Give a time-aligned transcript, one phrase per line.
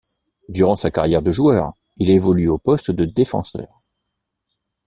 [0.49, 3.69] Durant sa carrière de joueur, il évolue au poste de défenseur.